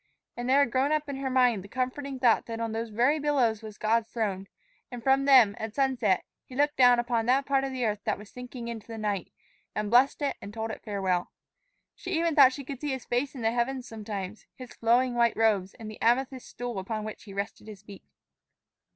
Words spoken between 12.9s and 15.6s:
His face in the heavens sometimes, His flowing white